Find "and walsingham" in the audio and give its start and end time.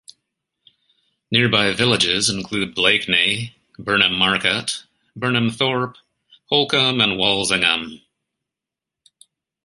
7.03-8.01